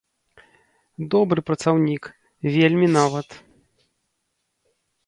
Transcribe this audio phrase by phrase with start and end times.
[1.15, 2.03] Добры працаўнік,
[2.57, 3.27] вельмі нават.